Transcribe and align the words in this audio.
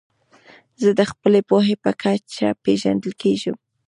زه 0.81 0.89
د 0.99 1.01
خپلي 1.11 1.41
پوهي 1.49 1.75
په 1.83 1.91
کچه 2.01 2.47
پېژندل 2.63 3.13
کېږم. 3.21 3.55